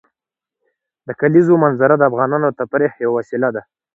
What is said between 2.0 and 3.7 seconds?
افغانانو د تفریح یوه وسیله ده.